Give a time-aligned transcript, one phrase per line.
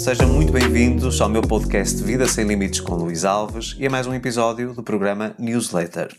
[0.00, 4.06] sejam muito bem-vindos ao meu podcast Vida Sem Limites com Luís Alves e a mais
[4.06, 6.16] um episódio do programa Newsletter.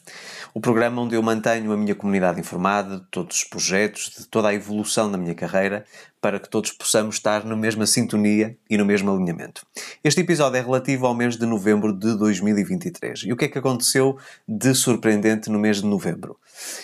[0.54, 4.50] O programa onde eu mantenho a minha comunidade informada de todos os projetos, de toda
[4.50, 5.84] a evolução da minha carreira,
[6.22, 9.66] para que todos possamos estar na mesma sintonia e no mesmo alinhamento.
[10.04, 13.24] Este episódio é relativo ao mês de novembro de 2023.
[13.26, 14.18] E o que é que aconteceu
[14.48, 16.38] de surpreendente no mês de novembro?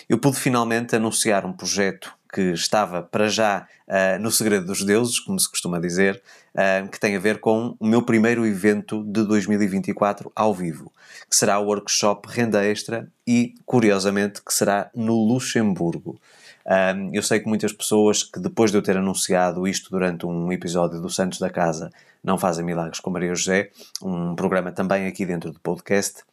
[0.08, 5.18] Eu pude finalmente anunciar um projeto que estava para já uh, no segredo dos deuses,
[5.18, 6.20] como se costuma dizer,
[6.54, 10.92] uh, que tem a ver com o meu primeiro evento de 2024 ao vivo,
[11.30, 16.20] que será o workshop Renda Extra e, curiosamente, que será no Luxemburgo.
[16.68, 20.52] Um, eu sei que muitas pessoas que depois de eu ter anunciado isto durante um
[20.52, 21.90] episódio do Santos da Casa
[22.22, 23.70] não fazem milagres com Maria José,
[24.02, 26.24] um programa também aqui dentro do podcast,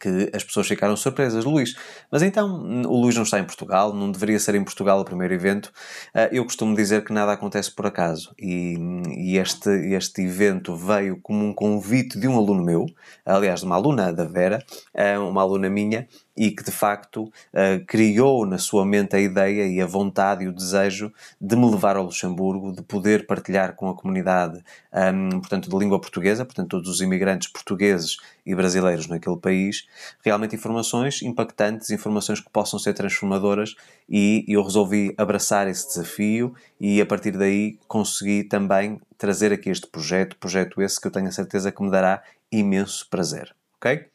[0.00, 1.44] que as pessoas ficaram surpresas.
[1.44, 1.76] Luís,
[2.10, 5.34] mas então o Luís não está em Portugal, não deveria ser em Portugal o primeiro
[5.34, 5.72] evento.
[6.14, 8.76] Ah, eu costumo dizer que nada acontece por acaso e,
[9.16, 12.86] e este, este evento veio como um convite de um aluno meu,
[13.24, 14.64] aliás, de uma aluna da Vera,
[14.96, 19.66] ah, uma aluna minha, e que de facto uh, criou na sua mente a ideia
[19.66, 23.88] e a vontade e o desejo de me levar ao Luxemburgo, de poder partilhar com
[23.88, 29.36] a comunidade, um, portanto, de língua portuguesa, portanto, todos os imigrantes portugueses e brasileiros naquele
[29.36, 29.86] país,
[30.24, 33.74] realmente informações impactantes, informações que possam ser transformadoras
[34.08, 39.86] e eu resolvi abraçar esse desafio e a partir daí consegui também trazer aqui este
[39.86, 44.11] projeto, projeto esse que eu tenho a certeza que me dará imenso prazer, ok?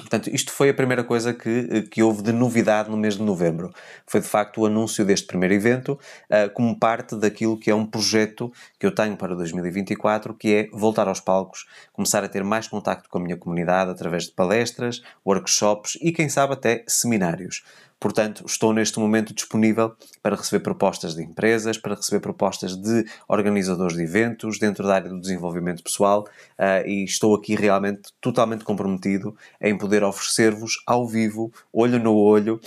[0.00, 3.72] Portanto, isto foi a primeira coisa que, que houve de novidade no mês de novembro.
[4.06, 5.98] Foi de facto o anúncio deste primeiro evento,
[6.30, 10.68] uh, como parte daquilo que é um projeto que eu tenho para 2024, que é
[10.72, 15.02] voltar aos palcos, começar a ter mais contacto com a minha comunidade através de palestras,
[15.26, 17.62] workshops e, quem sabe, até seminários.
[18.00, 19.92] Portanto, estou neste momento disponível
[20.22, 25.10] para receber propostas de empresas, para receber propostas de organizadores de eventos dentro da área
[25.10, 26.24] do desenvolvimento pessoal
[26.58, 32.60] uh, e estou aqui realmente totalmente comprometido em poder oferecer-vos ao vivo, olho no olho,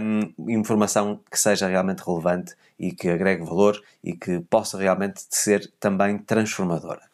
[0.00, 5.72] um, informação que seja realmente relevante e que agregue valor e que possa realmente ser
[5.78, 7.11] também transformadora.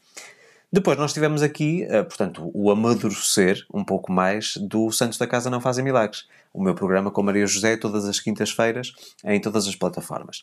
[0.71, 5.49] Depois nós tivemos aqui, uh, portanto, o amadurecer um pouco mais do Santos da Casa
[5.49, 8.93] Não Fazem Milagres, o meu programa com Maria José todas as quintas-feiras
[9.25, 10.43] em todas as plataformas.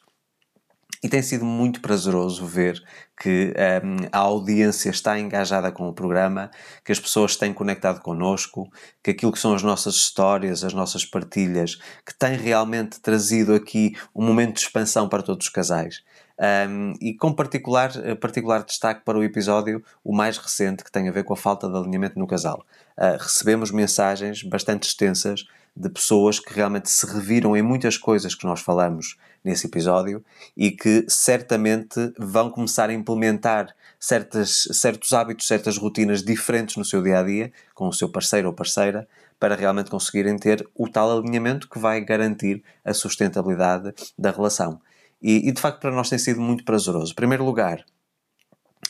[1.03, 2.81] E tem sido muito prazeroso ver
[3.21, 6.49] que um, ehm, a audiência está engajada com o programa,
[6.83, 8.67] que as pessoas têm conectado connosco,
[9.03, 13.95] que aquilo que são as nossas histórias, as nossas partilhas, que tem realmente trazido aqui
[14.15, 16.01] um momento de expansão para todos os casais.
[16.37, 21.11] Um, e com particular, particular destaque para o episódio, o mais recente, que tem a
[21.11, 22.65] ver com a falta de alinhamento no casal.
[22.97, 28.45] Uh, recebemos mensagens bastante extensas de pessoas que realmente se reviram em muitas coisas que
[28.45, 30.23] nós falamos nesse episódio
[30.55, 37.03] e que certamente vão começar a implementar certas, certos hábitos, certas rotinas diferentes no seu
[37.03, 39.07] dia a dia, com o seu parceiro ou parceira,
[39.37, 44.79] para realmente conseguirem ter o tal alinhamento que vai garantir a sustentabilidade da relação.
[45.21, 47.11] E, e de facto para nós tem sido muito prazeroso.
[47.11, 47.83] Em primeiro lugar,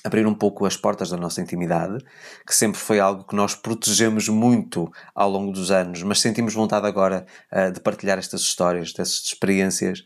[0.05, 1.97] abrir um pouco as portas da nossa intimidade,
[2.45, 6.85] que sempre foi algo que nós protegemos muito ao longo dos anos, mas sentimos vontade
[6.85, 10.03] agora uh, de partilhar estas histórias, dessas experiências,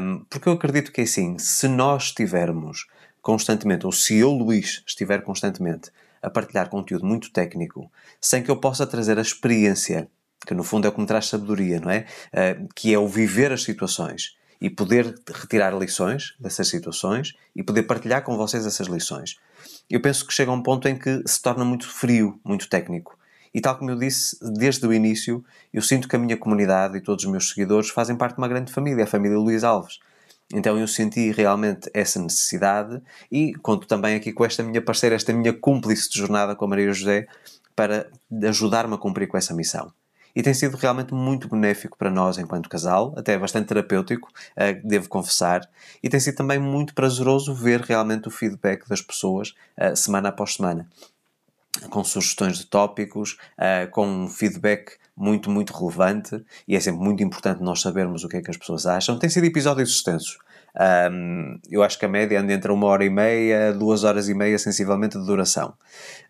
[0.00, 2.86] um, porque eu acredito que é assim, se nós estivermos
[3.20, 5.90] constantemente, ou se eu, Luís, estiver constantemente
[6.22, 7.90] a partilhar conteúdo muito técnico,
[8.20, 10.08] sem que eu possa trazer a experiência,
[10.46, 12.06] que no fundo é o que me traz sabedoria, não é?
[12.32, 17.82] Uh, que é o viver as situações e poder retirar lições dessas situações e poder
[17.82, 19.36] partilhar com vocês essas lições.
[19.90, 23.18] Eu penso que chega a um ponto em que se torna muito frio, muito técnico.
[23.52, 27.00] E tal como eu disse desde o início, eu sinto que a minha comunidade e
[27.00, 29.98] todos os meus seguidores fazem parte de uma grande família, a família Luís Alves.
[30.54, 33.02] Então eu senti realmente essa necessidade
[33.32, 36.68] e conto também aqui com esta minha parceira, esta minha cúmplice de jornada com a
[36.68, 37.26] Maria José,
[37.74, 38.08] para
[38.44, 39.92] ajudar-me a cumprir com essa missão
[40.34, 45.08] e tem sido realmente muito benéfico para nós enquanto casal, até bastante terapêutico, uh, devo
[45.08, 45.68] confessar,
[46.02, 50.54] e tem sido também muito prazeroso ver realmente o feedback das pessoas uh, semana após
[50.54, 50.88] semana,
[51.90, 57.62] com sugestões de tópicos, uh, com feedback muito, muito relevante, e é sempre muito importante
[57.62, 59.18] nós sabermos o que é que as pessoas acham.
[59.18, 60.38] Tem sido episódios extensos.
[60.74, 64.34] Um, eu acho que a média anda entre uma hora e meia, duas horas e
[64.34, 65.74] meia, sensivelmente, de duração.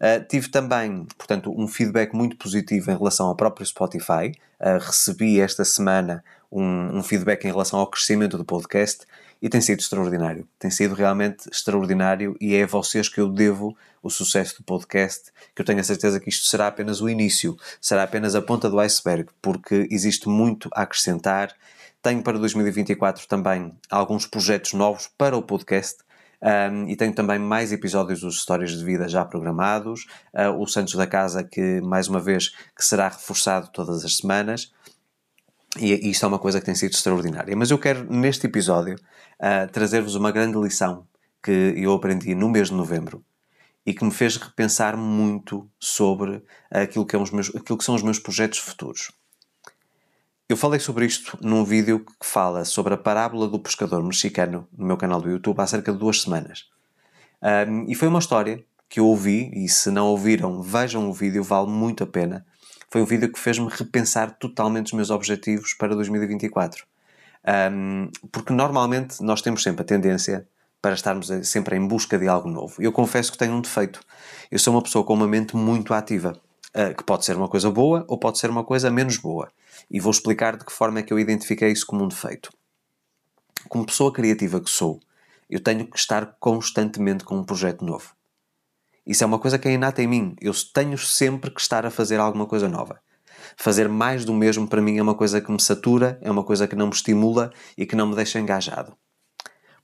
[0.00, 4.32] Uh, tive também, portanto, um feedback muito positivo em relação ao próprio Spotify.
[4.60, 9.06] Uh, recebi esta semana um, um, feedback em relação ao crescimento do podcast
[9.40, 10.46] e tem sido extraordinário.
[10.58, 15.30] Tem sido realmente extraordinário e é a vocês que eu devo o sucesso do podcast,
[15.54, 18.68] que eu tenho a certeza que isto será apenas o início, será apenas a ponta
[18.68, 21.54] do iceberg, porque existe muito a acrescentar
[22.02, 26.02] tenho para 2024 também alguns projetos novos para o podcast.
[26.42, 30.06] Um, e tenho também mais episódios dos Histórias de Vida já programados.
[30.34, 34.72] Uh, o Santos da Casa, que mais uma vez que será reforçado todas as semanas.
[35.78, 37.56] E isto é uma coisa que tem sido extraordinária.
[37.56, 41.06] Mas eu quero, neste episódio, uh, trazer-vos uma grande lição
[41.40, 43.24] que eu aprendi no mês de novembro
[43.86, 48.02] e que me fez repensar muito sobre aquilo que, é meus, aquilo que são os
[48.02, 49.10] meus projetos futuros.
[50.48, 54.86] Eu falei sobre isto num vídeo que fala sobre a parábola do pescador mexicano no
[54.86, 56.66] meu canal do YouTube há cerca de duas semanas.
[57.42, 61.42] Um, e foi uma história que eu ouvi, e se não ouviram, vejam o vídeo,
[61.42, 62.44] vale muito a pena.
[62.90, 66.84] Foi um vídeo que fez-me repensar totalmente os meus objetivos para 2024.
[67.72, 70.46] Um, porque normalmente nós temos sempre a tendência
[70.82, 72.82] para estarmos sempre em busca de algo novo.
[72.82, 74.00] Eu confesso que tenho um defeito.
[74.50, 76.38] Eu sou uma pessoa com uma mente muito ativa,
[76.76, 79.50] uh, que pode ser uma coisa boa ou pode ser uma coisa menos boa.
[79.90, 82.52] E vou explicar de que forma é que eu identifiquei isso como um defeito.
[83.68, 85.00] Como pessoa criativa que sou,
[85.48, 88.14] eu tenho que estar constantemente com um projeto novo.
[89.06, 90.36] Isso é uma coisa que é inata em mim.
[90.40, 93.00] Eu tenho sempre que estar a fazer alguma coisa nova.
[93.56, 96.66] Fazer mais do mesmo para mim é uma coisa que me satura, é uma coisa
[96.66, 98.96] que não me estimula e que não me deixa engajado.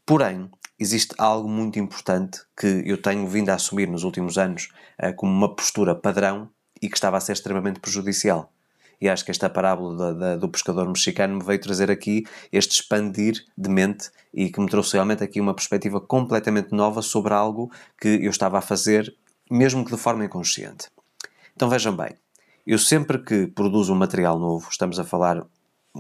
[0.07, 0.49] Porém,
[0.79, 4.69] existe algo muito importante que eu tenho vindo a assumir nos últimos anos
[5.03, 6.49] uh, como uma postura padrão
[6.81, 8.53] e que estava a ser extremamente prejudicial.
[9.01, 12.81] E acho que esta parábola da, da, do pescador mexicano me veio trazer aqui este
[12.81, 17.71] expandir de mente e que me trouxe realmente aqui uma perspectiva completamente nova sobre algo
[18.01, 19.15] que eu estava a fazer,
[19.49, 20.89] mesmo que de forma inconsciente.
[21.55, 22.11] Então vejam bem,
[22.67, 25.47] eu sempre que produzo um material novo, estamos a falar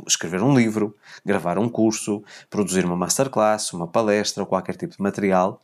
[0.06, 0.94] escrever um livro,
[1.24, 5.60] gravar um curso, produzir uma masterclass, uma palestra ou qualquer tipo de material,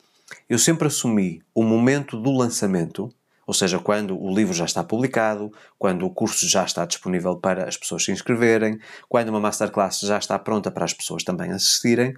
[0.48, 3.12] eu sempre assumi o momento do lançamento
[3.46, 7.68] ou seja, quando o livro já está publicado, quando o curso já está disponível para
[7.68, 12.16] as pessoas se inscreverem, quando uma masterclass já está pronta para as pessoas também assistirem,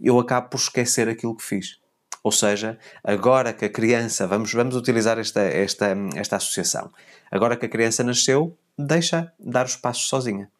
[0.00, 1.78] eu acabo por esquecer aquilo que fiz.
[2.22, 6.90] Ou seja, agora que a criança, vamos, vamos utilizar esta, esta, esta associação,
[7.30, 10.50] agora que a criança nasceu, deixa dar os passos sozinha.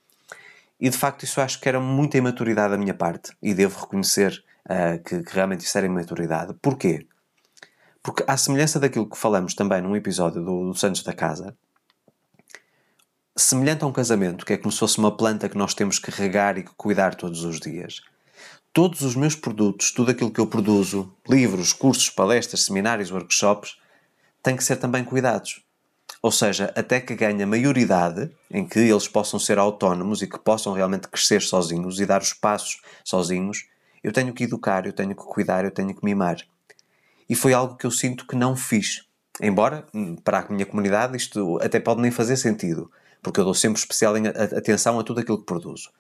[0.80, 4.44] E de facto, isso acho que era muita imaturidade da minha parte, e devo reconhecer
[4.66, 6.54] uh, que, que realmente isso era imaturidade.
[6.62, 7.06] Porquê?
[8.06, 11.56] Porque, à semelhança daquilo que falamos também num episódio do, do Santos da Casa,
[13.34, 16.12] semelhante a um casamento, que é como se fosse uma planta que nós temos que
[16.12, 18.02] regar e que cuidar todos os dias,
[18.72, 23.76] todos os meus produtos, tudo aquilo que eu produzo, livros, cursos, palestras, seminários, workshops,
[24.40, 25.60] têm que ser também cuidados.
[26.22, 30.38] Ou seja, até que ganhe a maioridade em que eles possam ser autónomos e que
[30.38, 33.66] possam realmente crescer sozinhos e dar os passos sozinhos,
[34.00, 36.36] eu tenho que educar, eu tenho que cuidar, eu tenho que mimar
[37.28, 39.04] e foi algo que eu sinto que não fiz.
[39.40, 42.90] Embora, hum, para a minha comunidade, isto até pode nem fazer sentido,
[43.22, 44.14] porque eu dou sempre especial
[44.56, 45.90] atenção a tudo aquilo que produzo.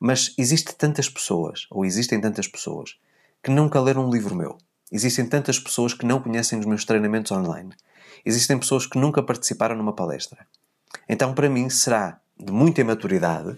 [0.00, 2.96] Mas existem tantas pessoas, ou existem tantas pessoas,
[3.42, 4.58] que nunca leram um livro meu.
[4.90, 7.74] Existem tantas pessoas que não conhecem os meus treinamentos online.
[8.24, 10.46] Existem pessoas que nunca participaram numa palestra.
[11.08, 13.56] Então, para mim, será de muita imaturidade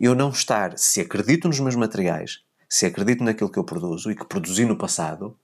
[0.00, 4.14] eu não estar, se acredito nos meus materiais, se acredito naquilo que eu produzo e
[4.14, 5.36] que produzi no passado,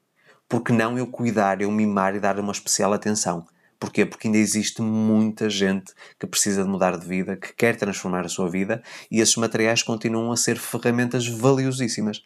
[0.48, 3.46] porque não eu cuidar, eu mimar e dar uma especial atenção?
[3.78, 4.06] Porquê?
[4.06, 8.28] Porque ainda existe muita gente que precisa de mudar de vida, que quer transformar a
[8.28, 12.22] sua vida e esses materiais continuam a ser ferramentas valiosíssimas.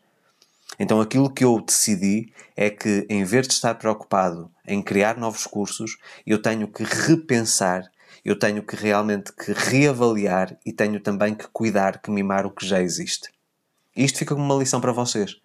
[0.78, 5.46] Então aquilo que eu decidi é que, em vez de estar preocupado em criar novos
[5.46, 5.96] cursos,
[6.26, 7.90] eu tenho que repensar,
[8.24, 12.66] eu tenho que realmente que reavaliar e tenho também que cuidar, que mimar o que
[12.66, 13.30] já existe.
[13.96, 15.40] E isto fica como uma lição para vocês.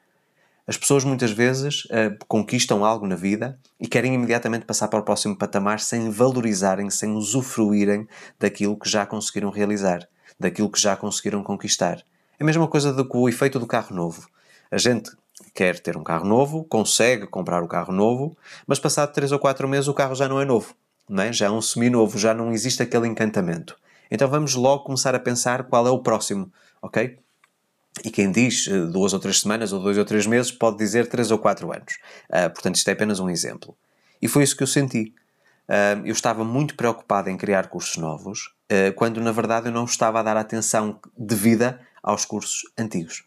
[0.66, 5.04] As pessoas muitas vezes uh, conquistam algo na vida e querem imediatamente passar para o
[5.04, 8.08] próximo patamar sem valorizarem, sem usufruírem
[8.40, 10.08] daquilo que já conseguiram realizar,
[10.40, 11.98] daquilo que já conseguiram conquistar.
[12.40, 14.26] É a mesma coisa do que o efeito do carro novo.
[14.72, 15.12] A gente
[15.54, 19.68] quer ter um carro novo, consegue comprar o carro novo, mas passado 3 ou 4
[19.68, 20.74] meses o carro já não é novo,
[21.10, 21.34] não é?
[21.34, 23.76] já é um semi-novo, já não existe aquele encantamento.
[24.10, 26.52] Então vamos logo começar a pensar qual é o próximo,
[26.82, 27.18] ok?
[28.04, 31.08] E quem diz eh, duas ou três semanas ou dois ou três meses pode dizer
[31.08, 31.94] três ou quatro anos.
[32.30, 33.76] Uh, portanto, isto é apenas um exemplo.
[34.22, 35.14] E foi isso que eu senti.
[35.68, 39.86] Uh, eu estava muito preocupado em criar cursos novos, uh, quando na verdade eu não
[39.86, 43.24] estava a dar atenção devida aos cursos antigos.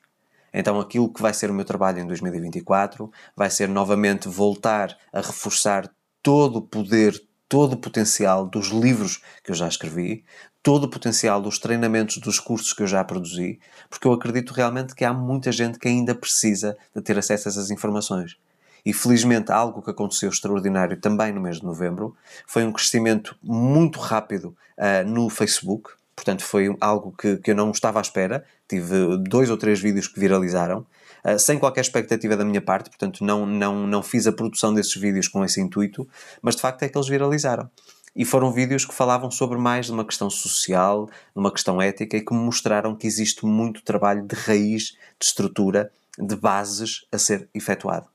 [0.52, 5.20] Então, aquilo que vai ser o meu trabalho em 2024 vai ser novamente voltar a
[5.20, 5.90] reforçar
[6.22, 10.24] todo o poder, todo o potencial dos livros que eu já escrevi,
[10.62, 14.94] todo o potencial dos treinamentos, dos cursos que eu já produzi, porque eu acredito realmente
[14.94, 18.36] que há muita gente que ainda precisa de ter acesso a essas informações.
[18.84, 23.98] E felizmente algo que aconteceu extraordinário também no mês de novembro foi um crescimento muito
[23.98, 25.90] rápido uh, no Facebook.
[26.14, 28.44] Portanto, foi algo que, que eu não estava à espera.
[28.68, 30.86] Tive dois ou três vídeos que viralizaram,
[31.24, 34.94] uh, sem qualquer expectativa da minha parte, portanto não, não, não fiz a produção desses
[34.94, 36.08] vídeos com esse intuito,
[36.42, 37.70] mas de facto é que eles viralizaram.
[38.14, 42.16] E foram vídeos que falavam sobre mais de uma questão social, de uma questão ética
[42.16, 47.18] e que me mostraram que existe muito trabalho de raiz, de estrutura, de bases a
[47.18, 48.06] ser efetuado.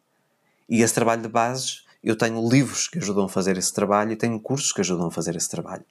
[0.67, 4.15] E esse trabalho de bases, eu tenho livros que ajudam a fazer esse trabalho e
[4.15, 5.84] tenho cursos que ajudam a fazer esse trabalho.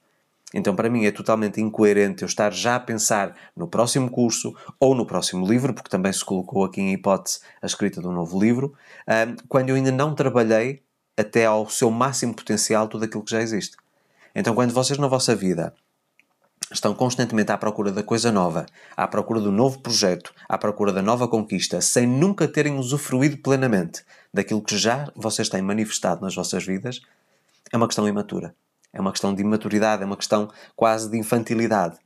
[0.53, 4.93] Então, para mim, é totalmente incoerente eu estar já a pensar no próximo curso ou
[4.93, 8.39] no próximo livro, porque também se colocou aqui em hipótese a escrita de um novo
[8.39, 8.73] livro,
[9.47, 10.83] quando eu ainda não trabalhei
[11.17, 13.77] até ao seu máximo potencial tudo aquilo que já existe.
[14.35, 15.73] Então, quando vocês na vossa vida
[16.71, 18.65] estão constantemente à procura da coisa nova,
[18.95, 24.05] à procura do novo projeto, à procura da nova conquista, sem nunca terem usufruído plenamente
[24.33, 27.01] daquilo que já vocês têm manifestado nas vossas vidas,
[27.71, 28.55] é uma questão imatura.
[28.93, 31.97] É uma questão de imaturidade, é uma questão quase de infantilidade.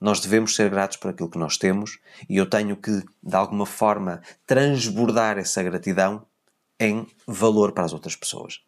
[0.00, 3.66] Nós devemos ser gratos por aquilo que nós temos e eu tenho que, de alguma
[3.66, 6.26] forma, transbordar essa gratidão
[6.78, 8.60] em valor para as outras pessoas.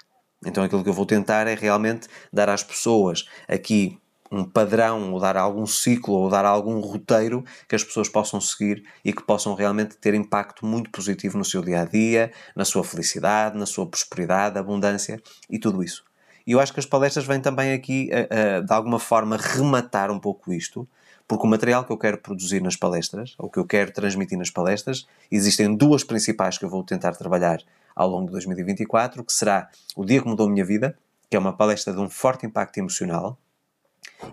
[0.45, 3.99] Então aquilo que eu vou tentar é realmente dar às pessoas aqui
[4.31, 8.83] um padrão, ou dar algum ciclo, ou dar algum roteiro que as pessoas possam seguir
[9.05, 12.83] e que possam realmente ter impacto muito positivo no seu dia a dia, na sua
[12.83, 16.05] felicidade, na sua prosperidade, abundância e tudo isso.
[16.47, 20.19] E eu acho que as palestras vêm também aqui, a, de alguma forma, rematar um
[20.19, 20.89] pouco isto,
[21.27, 24.51] porque o material que eu quero produzir nas palestras, ou que eu quero transmitir nas
[24.51, 27.61] palestras, existem duas principais que eu vou tentar trabalhar
[27.95, 30.97] ao longo de 2024, que será O Dia que Mudou a Minha Vida,
[31.29, 33.37] que é uma palestra de um forte impacto emocional,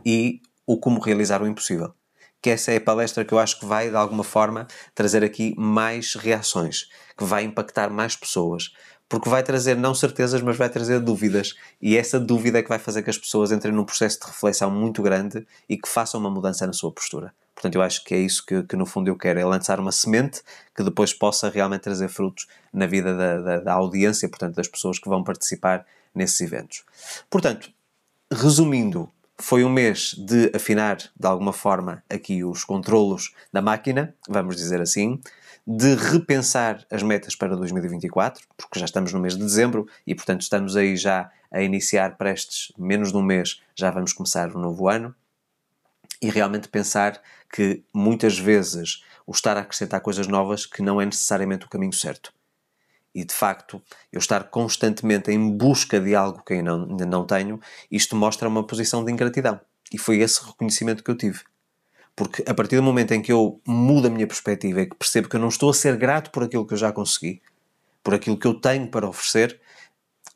[0.05, 1.93] e o Como Realizar o Impossível.
[2.41, 5.55] Que essa é a palestra que eu acho que vai, de alguma forma, trazer aqui
[5.57, 8.73] mais reações, que vai impactar mais pessoas,
[9.13, 11.53] porque vai trazer não certezas, mas vai trazer dúvidas.
[11.79, 14.71] E essa dúvida é que vai fazer que as pessoas entrem num processo de reflexão
[14.71, 17.31] muito grande e que façam uma mudança na sua postura.
[17.53, 19.91] Portanto, eu acho que é isso que, que no fundo eu quero, é lançar uma
[19.91, 20.41] semente
[20.75, 24.97] que depois possa realmente trazer frutos na vida da, da, da audiência, portanto, das pessoas
[24.97, 26.83] que vão participar nesses eventos.
[27.29, 27.71] Portanto,
[28.31, 34.55] resumindo, foi um mês de afinar de alguma forma aqui os controlos da máquina, vamos
[34.55, 35.19] dizer assim,
[35.65, 40.41] de repensar as metas para 2024, porque já estamos no mês de dezembro e, portanto,
[40.41, 44.61] estamos aí já a iniciar prestes menos de um mês, já vamos começar o um
[44.61, 45.15] novo ano.
[46.21, 51.05] E realmente pensar que muitas vezes o estar a acrescentar coisas novas que não é
[51.05, 52.33] necessariamente o caminho certo.
[53.15, 57.59] E de facto, eu estar constantemente em busca de algo que ainda não, tenho,
[57.91, 59.59] isto mostra uma posição de ingratidão.
[59.91, 61.41] E foi esse reconhecimento que eu tive.
[62.15, 65.27] Porque a partir do momento em que eu mudo a minha perspectiva e que percebo
[65.27, 67.41] que eu não estou a ser grato por aquilo que eu já consegui,
[68.03, 69.59] por aquilo que eu tenho para oferecer,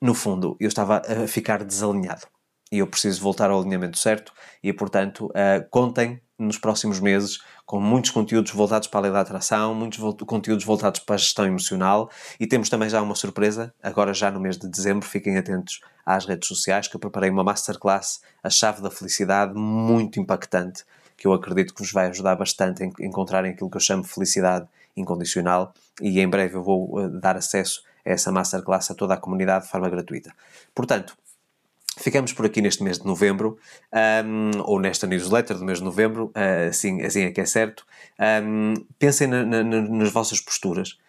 [0.02, 2.28] no fundo eu estava a ficar desalinhado.
[2.72, 7.80] E eu preciso voltar ao alinhamento certo e, portanto, uh, contem nos próximos meses com
[7.80, 12.10] muitos conteúdos voltados para a lei da atração, muitos conteúdos voltados para a gestão emocional
[12.40, 16.26] e temos também já uma surpresa, agora já no mês de dezembro, fiquem atentos às
[16.26, 20.84] redes sociais que eu preparei uma masterclass, a chave da felicidade, muito impactante,
[21.18, 24.10] que eu acredito que vos vai ajudar bastante a encontrarem aquilo que eu chamo de
[24.10, 29.16] felicidade incondicional e em breve eu vou eh, dar acesso a essa masterclass a toda
[29.16, 30.32] a comunidade de forma gratuita.
[30.74, 31.18] Portanto,
[32.00, 33.58] Ficamos por aqui neste mês de novembro,
[34.24, 37.84] um, ou nesta newsletter do mês de novembro, uh, assim, assim é que é certo.
[38.44, 41.00] Um, pensem na, na, nas vossas posturas.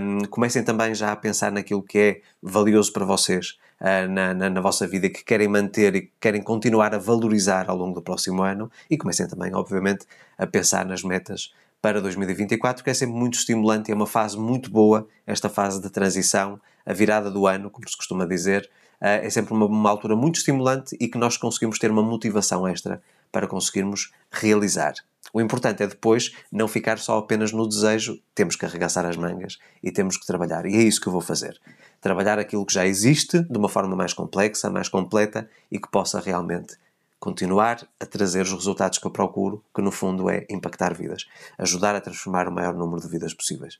[0.00, 3.58] Um, comecem também já a pensar naquilo que é valioso para vocês
[4.08, 7.76] na, na, na, vossa vida, que querem manter e que querem continuar a valorizar ao
[7.76, 8.70] longo do próximo ano.
[8.90, 10.06] E comecem também, obviamente,
[10.36, 14.38] a pensar nas metas para 2024, que é sempre muito estimulante e é uma fase
[14.38, 18.68] muito boa, esta fase de transição, a virada do ano, como se costuma dizer,
[19.00, 22.68] eh, é sempre uma, uma altura muito estimulante e que nós conseguimos ter uma motivação
[22.68, 24.92] extra para conseguirmos realizar.
[25.32, 29.58] O importante é depois não ficar só apenas no desejo, temos que arregaçar as mangas
[29.82, 30.66] e temos que trabalhar.
[30.66, 31.60] E é isso que eu vou fazer.
[32.00, 36.18] Trabalhar aquilo que já existe de uma forma mais complexa, mais completa e que possa
[36.20, 36.76] realmente
[37.20, 41.26] continuar a trazer os resultados que eu procuro, que no fundo é impactar vidas,
[41.58, 43.78] ajudar a transformar o maior número de vidas possíveis.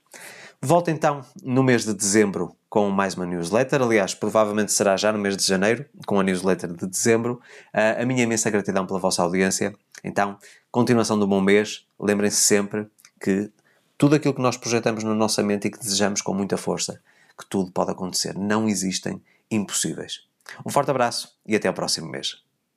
[0.60, 5.18] Volto então no mês de dezembro com mais uma newsletter, aliás, provavelmente será já no
[5.18, 7.40] mês de janeiro, com a newsletter de dezembro.
[7.74, 9.74] Uh, a minha imensa gratidão pela vossa audiência.
[10.04, 10.38] Então,
[10.70, 11.86] continuação do bom mês.
[11.98, 12.86] Lembrem-se sempre
[13.18, 13.50] que
[13.96, 17.00] tudo aquilo que nós projetamos na nossa mente e que desejamos com muita força,
[17.38, 18.36] que tudo pode acontecer.
[18.36, 19.20] Não existem
[19.50, 20.26] impossíveis.
[20.64, 22.42] Um forte abraço e até ao próximo mês.